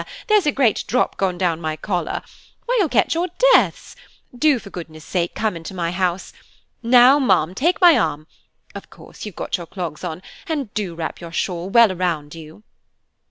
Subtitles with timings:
[0.25, 2.23] there's a great drop gone down my collar.
[2.65, 3.95] Why, you'll catch your deaths.
[4.35, 6.33] Do, for goodness' sake, come into my house.
[6.81, 11.31] Now, ma'am, take my arm–of course you've got your clogs on, and do wrap your
[11.31, 12.63] shawl well round you."